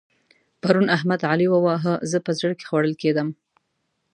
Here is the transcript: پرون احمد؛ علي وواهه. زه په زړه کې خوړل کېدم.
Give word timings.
پرون 0.61 0.87
احمد؛ 0.95 1.21
علي 1.31 1.47
وواهه. 1.49 1.93
زه 2.11 2.17
په 2.25 2.31
زړه 2.39 2.53
کې 2.59 2.65
خوړل 2.69 2.93
کېدم. 3.01 3.27